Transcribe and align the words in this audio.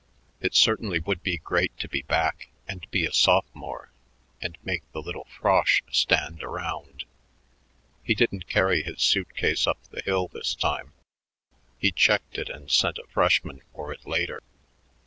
It 0.39 0.55
certainly 0.55 0.99
would 0.99 1.21
be 1.21 1.37
great 1.37 1.77
to 1.77 1.87
be 1.87 2.01
back 2.01 2.47
and 2.67 2.89
be 2.89 3.05
a 3.05 3.13
sophomore 3.13 3.91
and 4.41 4.57
make 4.63 4.81
the 4.93 4.99
little 5.03 5.25
frosh 5.39 5.83
stand 5.91 6.41
around. 6.41 7.05
He 8.01 8.15
didn't 8.15 8.49
carry 8.49 8.81
his 8.81 9.03
suit 9.03 9.35
case 9.35 9.67
up 9.67 9.77
the 9.91 10.01
hill 10.01 10.27
this 10.27 10.55
time; 10.55 10.93
he 11.77 11.91
checked 11.91 12.39
it 12.39 12.49
and 12.49 12.71
sent 12.71 12.97
a 12.97 13.05
freshman 13.11 13.61
for 13.75 13.91
it 13.93 14.07
later. 14.07 14.41